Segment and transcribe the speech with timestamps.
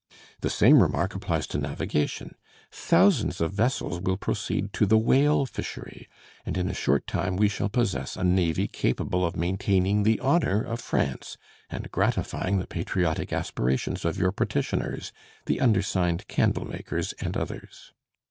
[0.39, 2.33] The same remark applies to navigation.
[2.71, 6.09] Thousands of vessels will proceed to the whale fishery;
[6.43, 10.63] and in a short time we shall possess a navy capable of maintaining the honor
[10.63, 11.37] of France,
[11.69, 15.11] and gratifying the patriotic aspirations of your petitioners,
[15.45, 17.93] the under signed candle makers and others.